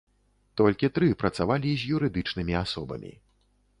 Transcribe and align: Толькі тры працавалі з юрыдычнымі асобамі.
Толькі 0.61 0.89
тры 0.95 1.09
працавалі 1.23 1.73
з 1.81 1.93
юрыдычнымі 1.99 2.53
асобамі. 2.63 3.13